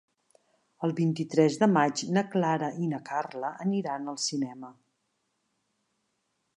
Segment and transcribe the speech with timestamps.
[0.87, 4.75] El vint-i-tres de maig na Clara i na Carla aniran al cinema.